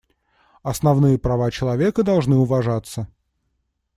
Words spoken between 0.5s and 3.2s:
Основные права человека должны уважаться.